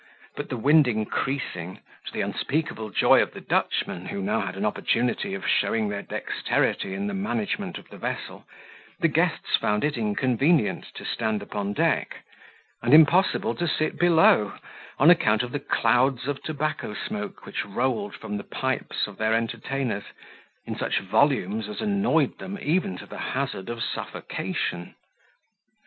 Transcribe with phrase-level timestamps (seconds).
[0.35, 4.65] But the wind increasing, to the unspeakable joy of the Dutchmen, who had now an
[4.65, 8.47] opportunity of showing their dexterity in the management of the vessel,
[8.99, 12.25] the guests found it inconvenient to stand upon deck,
[12.81, 14.53] and impossible to sit below,
[14.97, 19.35] on account of the clouds of tobacco smoke which rolled from the pipes of their
[19.35, 20.05] entertainers,
[20.65, 24.95] in such volumes as annoyed them even to the hazard of suffocation.